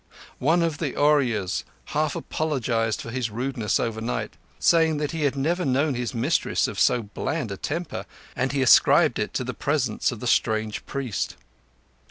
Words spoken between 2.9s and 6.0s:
for his rudeness overnight, saying that he had never known